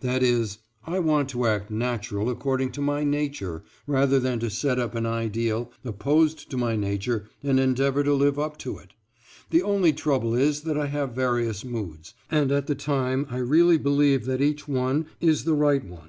That 0.00 0.22
is, 0.22 0.60
I 0.86 1.00
want 1.00 1.28
to 1.28 1.44
act 1.44 1.70
natural 1.70 2.30
according 2.30 2.72
to 2.72 2.80
my 2.80 3.04
nature 3.04 3.62
rather 3.86 4.18
than 4.18 4.40
to 4.40 4.48
set 4.48 4.78
up 4.78 4.94
an 4.94 5.04
ideal 5.04 5.70
opposed 5.84 6.50
to 6.50 6.56
my 6.56 6.76
nature 6.76 7.28
and 7.42 7.60
endeavor 7.60 8.02
to 8.02 8.14
live 8.14 8.38
up 8.38 8.56
to 8.60 8.78
it. 8.78 8.94
The 9.50 9.62
only 9.62 9.92
trouble 9.92 10.34
is 10.34 10.62
that 10.62 10.78
I 10.78 10.86
have 10.86 11.12
various 11.14 11.62
moods, 11.62 12.14
and 12.30 12.50
at 12.50 12.68
the 12.68 12.74
time 12.74 13.26
I 13.28 13.36
really 13.36 13.76
believe 13.76 14.24
that 14.24 14.40
each 14.40 14.66
one 14.66 15.08
is 15.20 15.44
the 15.44 15.52
right 15.52 15.84
one. 15.84 16.08